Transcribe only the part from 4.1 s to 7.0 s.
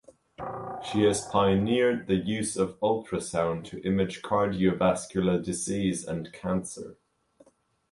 cardiovascular disease and cancer.